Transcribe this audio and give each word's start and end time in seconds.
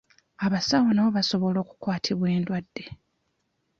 Abasawo 0.45 0.87
nabo 0.91 1.11
basobola 1.17 1.57
okukwatibwa 1.63 2.27
endwadde. 2.37 2.85